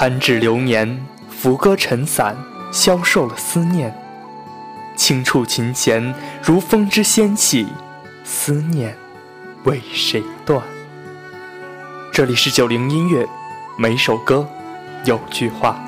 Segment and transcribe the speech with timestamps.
[0.00, 0.98] 弹指流年，
[1.28, 2.34] 浮歌尘散，
[2.72, 3.94] 消瘦了思念。
[4.96, 7.68] 轻触琴弦，如风之仙气，
[8.24, 8.96] 思念
[9.64, 10.62] 为谁断？
[12.14, 13.28] 这里是九零音乐，
[13.76, 14.48] 每首歌
[15.04, 15.78] 有句话。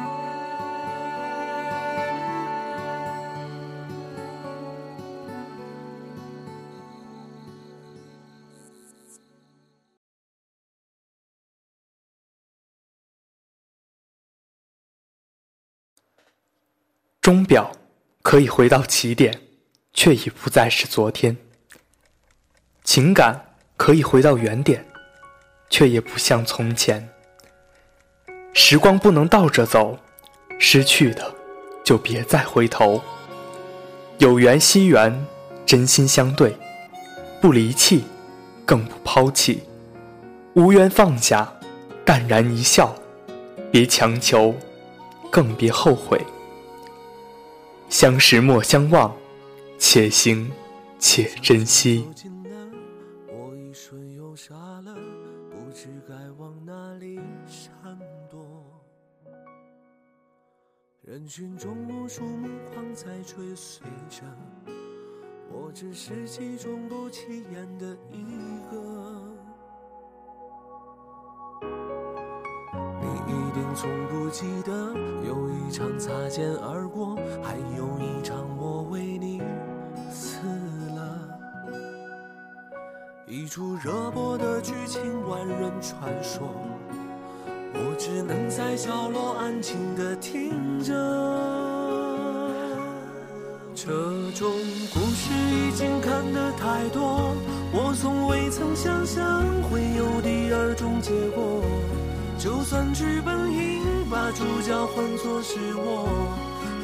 [17.23, 17.71] 钟表
[18.23, 19.43] 可以回到起点，
[19.93, 21.37] 却已不再是昨天；
[22.83, 24.85] 情感可以回到原点，
[25.71, 27.09] 却也不像从前。
[28.53, 29.97] 时光不能倒着走，
[30.59, 31.33] 失去的
[31.85, 33.01] 就别再回头。
[34.19, 35.25] 有缘惜缘，
[35.65, 36.57] 真心相对，
[37.41, 38.03] 不离弃，
[38.67, 39.61] 更不抛弃；
[40.55, 41.53] 无缘放下，
[42.05, 42.93] 淡然一笑，
[43.71, 44.57] 别强求，
[45.31, 46.21] 更别后悔。
[47.93, 49.15] 相识莫相忘，
[49.79, 50.51] 且行
[50.99, 52.09] 且珍惜。
[53.29, 54.97] 我一瞬又傻了，
[55.51, 57.71] 不知该往哪里闪
[58.31, 58.81] 躲。
[61.03, 64.23] 人群中无数目光在追随着，
[65.51, 68.25] 我只是其中不起眼的一
[68.71, 69.02] 个。
[73.83, 74.73] 从不记得，
[75.27, 79.43] 有一场擦肩而过，还有一场我为你
[80.09, 80.39] 死
[80.95, 81.19] 了。
[83.27, 86.49] 一出热播的剧情，万人传说，
[87.75, 90.95] 我只能在角落安静的听着。
[93.75, 93.91] 这
[94.31, 94.49] 种
[94.95, 97.35] 故事已经看得太多，
[97.73, 101.65] 我从未曾想象会有第二种结果。
[102.43, 106.09] 就算剧本应把主角换作是我，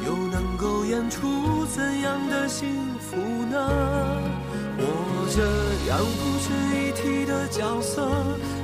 [0.05, 3.59] 又能够演出怎样的幸福呢？
[4.77, 5.43] 我这
[5.89, 6.47] 样不值
[6.79, 8.09] 一提的角色，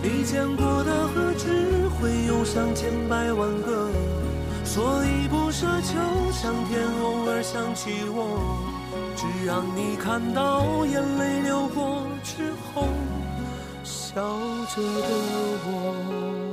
[0.02, 3.90] 你见过的何止会有上千百万个？
[4.64, 6.00] 所以不奢求
[6.32, 8.64] 上天偶尔想起我，
[9.18, 12.88] 只让你看到眼泪流过之后，
[13.84, 14.16] 笑
[14.74, 15.10] 着的
[15.66, 16.45] 我。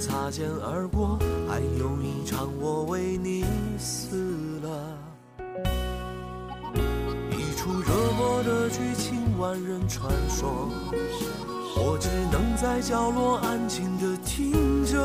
[0.00, 3.44] 擦肩而过，还有一场我为你
[3.78, 4.16] 死
[4.62, 4.96] 了。
[7.30, 10.70] 一出热播的剧情，万人传说，
[11.76, 14.96] 我只能在角落安静的听着。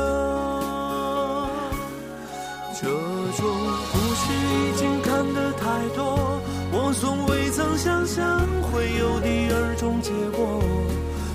[2.80, 3.46] 这种
[3.92, 6.40] 故事已经看得太多，
[6.72, 10.62] 我从未曾想象会有第二种结果。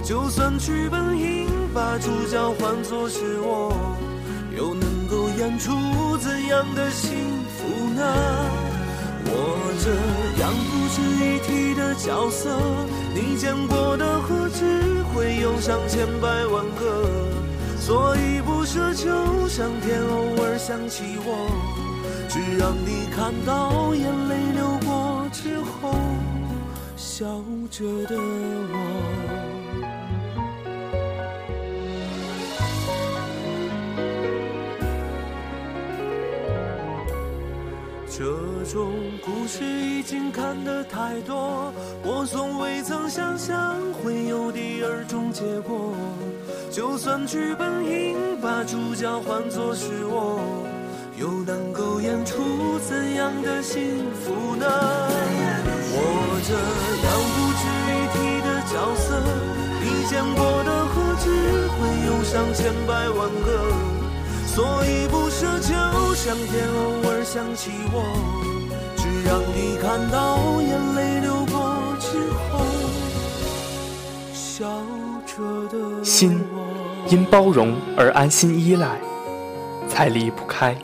[0.04, 3.74] 就算剧本应把主角换作是我，
[4.58, 5.72] 又能够演出
[6.18, 7.18] 怎样的幸
[7.56, 8.02] 福呢？
[9.24, 9.90] 我这
[10.42, 12.50] 样不值一提的角色，
[13.14, 17.08] 你见过的何止会有上千百万个？
[17.80, 21.50] 所以不奢求上天偶尔想起我，
[22.28, 25.96] 只让你看到眼泪流过之后，
[26.98, 27.26] 笑
[27.70, 29.50] 着的我。
[38.22, 38.28] 这
[38.72, 38.92] 种
[39.26, 41.74] 故事已经看得太多，
[42.04, 45.96] 我从未曾想象会有第二种结果。
[46.70, 50.40] 就算剧本应把主角换作是我，
[51.18, 53.81] 又能够演出怎样的幸
[54.13, 54.68] 福呢？
[55.94, 56.06] 我
[56.45, 56.54] 这
[57.01, 59.18] 样不值一提的角色，
[59.81, 61.25] 你见过的何止
[61.74, 63.91] 会有上千百万个？
[64.53, 65.71] 所以不奢求
[66.13, 68.03] 上天偶尔想起我，
[68.98, 72.59] 只让你看到眼泪流过之后，
[74.33, 74.65] 笑
[75.25, 76.44] 着的心
[77.07, 79.00] 因包容而安心依赖，
[79.88, 80.75] 才离不开；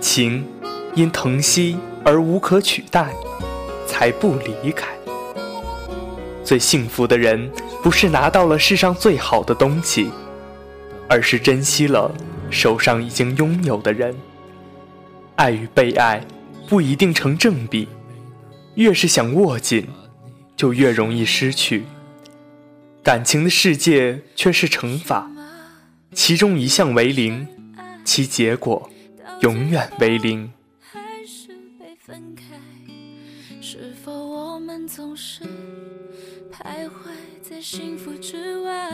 [0.00, 0.46] 情
[0.94, 3.12] 因疼惜而无可取代，
[3.88, 4.86] 才不离开。
[6.44, 7.50] 最幸福的人，
[7.82, 10.12] 不是拿到了世上最好的东西。
[11.08, 12.14] 而是珍惜了
[12.50, 14.14] 手上已经拥有的人。
[15.36, 16.20] 爱与被爱
[16.68, 17.88] 不一定成正比，
[18.74, 19.86] 越是想握紧，
[20.56, 21.84] 就越容易失去。
[23.02, 25.30] 感情的世界却是乘法，
[26.12, 27.46] 其中一项为零，
[28.04, 28.90] 其结果
[29.40, 30.50] 永远为零。
[36.50, 36.90] 徘徊
[37.40, 38.90] 在幸福之外？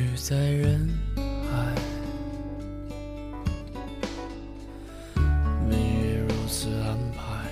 [0.00, 1.74] 相遇在人海？
[5.68, 7.50] 命运如此安排，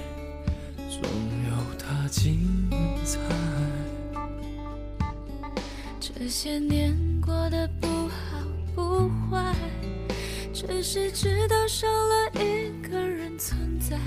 [0.88, 2.70] 总有它精
[3.04, 3.18] 彩。
[6.00, 8.38] 这些年过得不好
[8.74, 9.54] 不坏，
[10.54, 13.98] 只是知道少了一个人存在，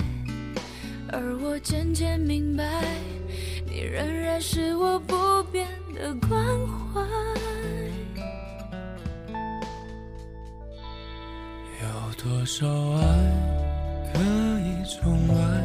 [1.12, 2.64] 而我渐渐明白，
[3.64, 5.14] 你仍然是我不
[5.52, 6.44] 变的关
[6.92, 7.00] 怀。
[12.22, 13.02] 多少爱
[14.12, 14.20] 可
[14.60, 15.64] 以重来？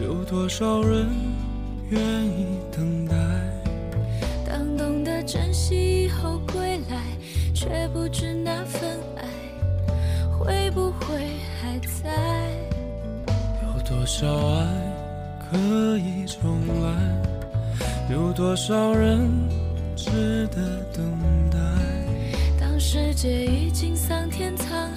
[0.00, 1.08] 有多少人
[1.88, 3.16] 愿意等待？
[4.46, 7.02] 当懂得珍惜以后归来，
[7.52, 9.24] 却不知那份爱
[10.38, 11.16] 会不会
[11.60, 12.52] 还在？
[13.64, 14.66] 有多少爱
[15.50, 15.58] 可
[15.98, 16.94] 以重来？
[18.08, 19.28] 有多少人
[19.96, 21.04] 值得等
[21.50, 21.58] 待？
[22.60, 24.89] 当世界已经桑田沧，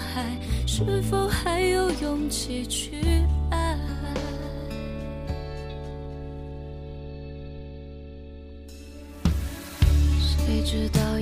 [0.76, 3.00] 是否还有勇气去
[3.52, 3.78] 爱？
[10.20, 10.64] 谁？
[10.66, 11.20] 知道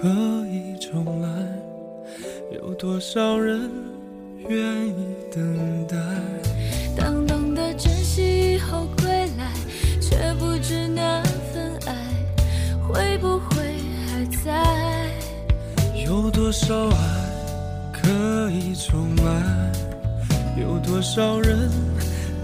[0.00, 0.08] 可
[0.46, 1.28] 以重来？
[2.52, 3.68] 有多少人
[4.48, 4.94] 愿意
[5.34, 5.96] 等待？
[6.96, 9.52] 当懂得珍惜以后归来，
[10.00, 11.20] 却不知那
[11.52, 11.94] 份爱
[12.80, 13.74] 会不会
[14.06, 15.10] 还在？
[16.06, 16.96] 有多少爱
[17.92, 19.72] 可以重来？
[20.56, 21.68] 有多少人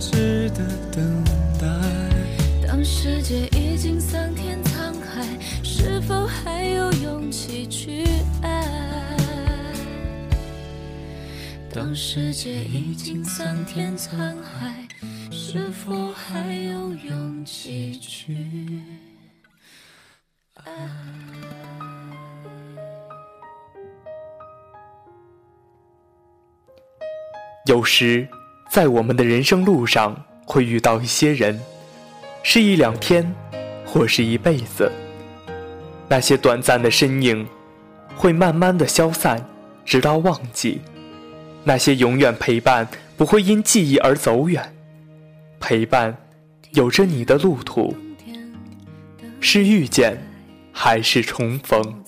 [0.01, 1.25] 值得等
[1.61, 1.67] 待？
[2.67, 5.25] 当世界已经桑田沧海，
[5.63, 6.54] 是否还
[7.35, 8.05] 有勇气去
[8.43, 8.77] 爱？
[11.73, 14.87] 当世界已经桑田沧海，
[15.33, 18.81] 是否还有勇气去
[20.55, 20.73] 爱？
[27.67, 28.29] 有时，
[28.71, 31.61] 在我们的人生路上，会遇到一些人，
[32.45, 33.35] 是一两天，
[33.85, 34.89] 或是一辈子。
[36.09, 37.47] 那些短暂的身影，
[38.17, 39.45] 会慢慢的消散，
[39.85, 40.81] 直到忘记。
[41.65, 44.75] 那些永远陪伴，不会因记忆而走远。
[45.59, 46.15] 陪伴，
[46.73, 47.97] 有着你的路途，
[49.41, 50.23] 是遇见，
[50.73, 52.04] 还是重逢？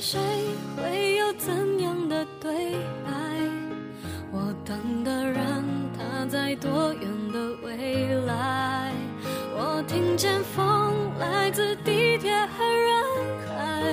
[0.00, 0.20] 谁
[0.76, 2.72] 会有怎样的对
[3.04, 3.10] 白？
[4.30, 5.64] 我等的人
[5.96, 7.02] 他在多远
[7.32, 8.92] 的未来？
[9.56, 13.04] 我听见风来自地铁和人
[13.48, 13.84] 海，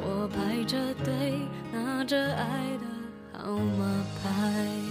[0.00, 1.38] 我排着队
[1.70, 2.86] 拿着爱的
[3.38, 4.89] 号码牌。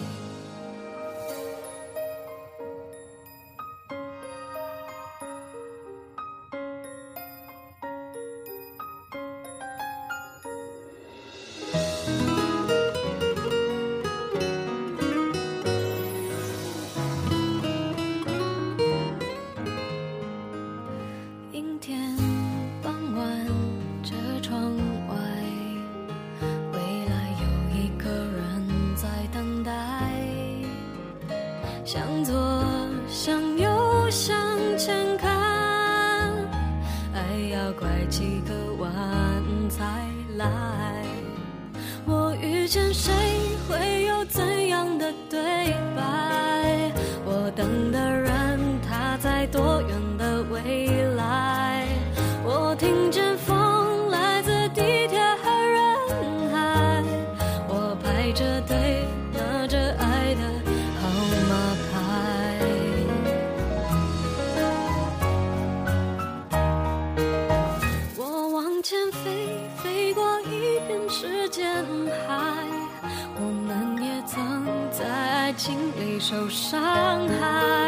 [21.90, 22.29] can
[76.30, 77.79] 受伤害。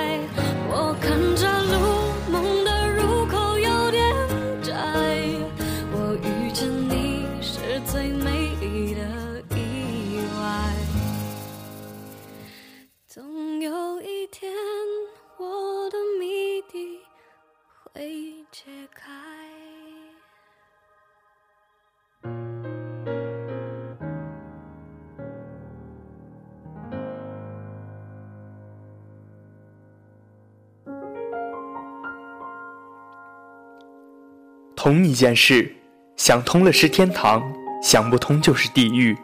[34.83, 35.71] 同一件事，
[36.17, 37.43] 想通了是天堂，
[37.83, 39.15] 想不通就是地狱。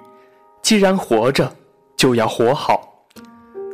[0.62, 1.52] 既然活着，
[1.98, 2.94] 就要活好。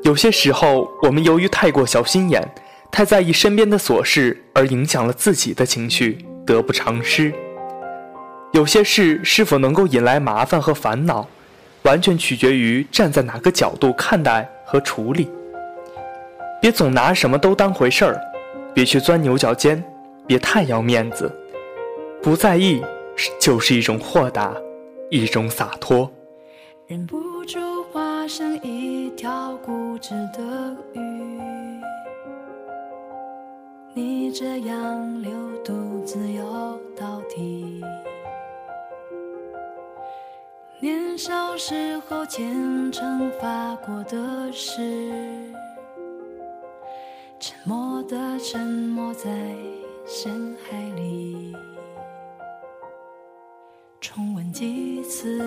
[0.03, 2.41] 有些时候，我们由于太过小心眼，
[2.89, 7.33] 太在意身边的琐事，而影响了自己的情绪，得不偿失。
[8.53, 11.27] 有些事是否能够引来麻烦和烦恼，
[11.81, 15.29] 完全取决于站在哪个角度看待和处理。
[16.61, 18.21] 别总拿什么都当回事儿，
[18.73, 19.83] 别去钻牛角尖，
[20.25, 21.29] 别太要面子。
[22.23, 22.81] 不在意，
[23.37, 24.55] 就是一种豁达，
[25.09, 26.09] 一种洒脱。
[26.87, 27.59] 忍不住
[27.91, 31.81] 化身一条固执的鱼，
[33.93, 35.33] 你这样流
[35.65, 37.83] 独自游到底。
[40.79, 44.81] 年少时候虔诚发过的誓，
[47.37, 49.29] 沉默的沉没在
[50.05, 51.53] 深海里。
[54.03, 55.39] 重温几次，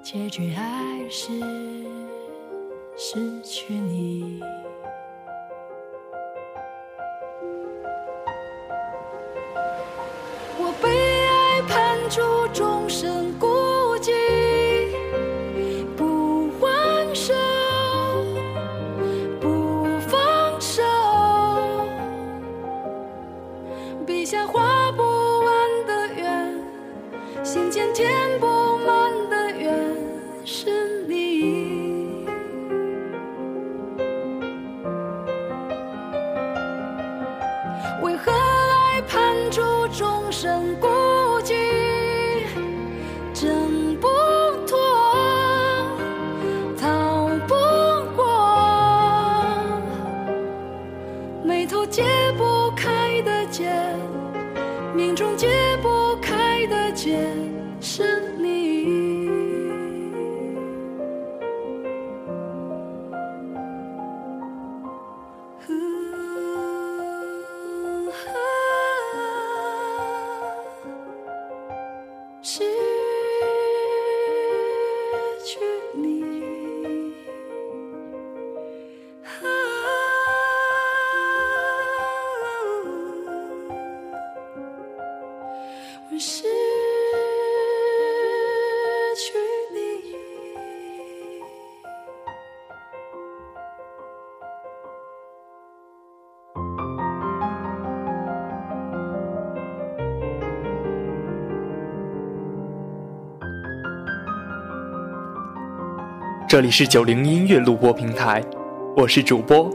[0.00, 0.62] 结局还
[1.10, 1.32] 是
[2.96, 4.40] 失去你。
[10.56, 10.88] 我被
[11.26, 12.22] 爱判处
[12.54, 13.51] 终身孤
[65.66, 65.91] 失
[106.52, 108.44] 这里是九零音乐录播平台，
[108.94, 109.70] 我是主播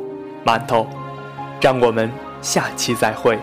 [0.46, 0.86] 馒头，
[1.60, 2.08] 让我们
[2.40, 3.36] 下期再会。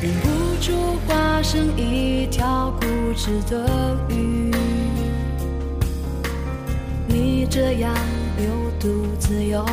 [0.00, 0.28] 忍不
[0.60, 0.72] 住
[1.08, 4.54] 化身一条固执的鱼，
[7.08, 7.92] 你这样
[8.36, 8.46] 流
[8.78, 9.66] 独自游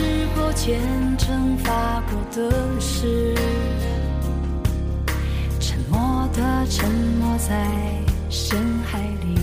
[0.00, 0.80] 时候虔
[1.18, 3.34] 诚发过的誓，
[5.60, 7.66] 沉默的沉没在
[8.30, 9.34] 深海里，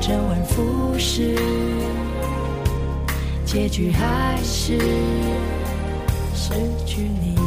[0.00, 1.34] 周而复始。
[3.46, 4.78] 结局还是
[6.34, 6.52] 失
[6.84, 7.41] 去你。